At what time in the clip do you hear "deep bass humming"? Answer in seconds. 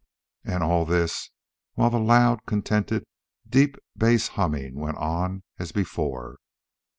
3.47-4.73